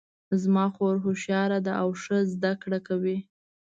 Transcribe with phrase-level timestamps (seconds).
[0.41, 3.17] زما خور هوښیاره ده او ښه زده کړه کوي